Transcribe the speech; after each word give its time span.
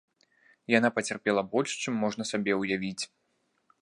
Яна 0.77 0.89
пацярпела 0.95 1.43
больш, 1.51 1.71
чым 1.83 1.93
можна 2.05 2.23
сабе 2.31 2.53
ўявіць. 2.63 3.03